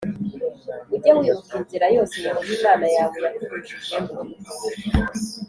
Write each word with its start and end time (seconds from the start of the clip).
Ujye 0.95 1.09
wibuka 1.17 1.53
inzira 1.59 1.85
yose 1.95 2.15
Yehova 2.25 2.51
Imana 2.57 2.85
yawe 2.95 3.15
yakunyujijemo 3.25 4.13